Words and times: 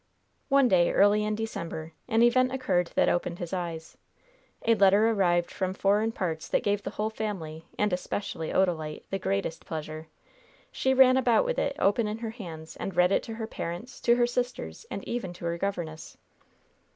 One 0.49 0.67
day 0.67 0.91
early 0.91 1.23
in 1.23 1.35
December 1.35 1.93
an 2.07 2.23
event 2.23 2.51
occurred 2.51 2.87
that 2.95 3.07
opened 3.07 3.37
his 3.37 3.53
eyes. 3.53 3.99
A 4.65 4.73
letter 4.73 5.07
arrived 5.11 5.51
from 5.51 5.75
foreign 5.75 6.11
parts 6.11 6.47
that 6.47 6.63
gave 6.63 6.81
the 6.81 6.89
whole 6.97 7.11
family, 7.11 7.67
and 7.77 7.93
especially 7.93 8.49
Odalite, 8.51 9.03
the 9.11 9.19
greatest 9.19 9.63
pleasure. 9.63 10.07
She 10.71 10.95
ran 10.95 11.17
about 11.17 11.45
with 11.45 11.59
it 11.59 11.75
open 11.77 12.07
in 12.07 12.17
her 12.17 12.31
hands, 12.31 12.75
and 12.77 12.95
read 12.95 13.11
it 13.11 13.21
to 13.21 13.35
her 13.35 13.45
parents, 13.45 13.99
to 14.01 14.15
her 14.15 14.25
sisters, 14.25 14.87
and 14.89 15.07
even 15.07 15.33
to 15.33 15.45
her 15.45 15.59
governess. 15.59 16.17